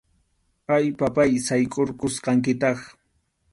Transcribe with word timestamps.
A, 0.75 0.75
papáy, 1.01 1.33
saykʼurqusqankitaq. 1.45 2.77